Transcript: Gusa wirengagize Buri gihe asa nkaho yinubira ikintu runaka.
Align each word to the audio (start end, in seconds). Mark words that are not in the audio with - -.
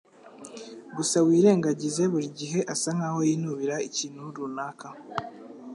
Gusa 0.95 1.17
wirengagize 1.27 2.01
Buri 2.11 2.27
gihe 2.39 2.59
asa 2.73 2.89
nkaho 2.97 3.19
yinubira 3.29 3.75
ikintu 3.89 4.21
runaka. 4.37 4.87